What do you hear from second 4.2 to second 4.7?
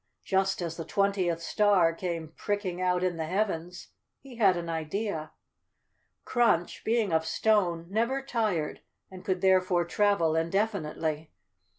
had an